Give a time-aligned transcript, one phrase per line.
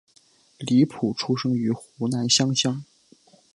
[0.57, 2.83] 李普出生于湖南湘乡。